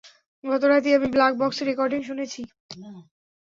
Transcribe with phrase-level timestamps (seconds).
[0.43, 2.41] গত রাতেই আমি ব্ল্যাক বক্সে রেকর্ডিং শুনেছি।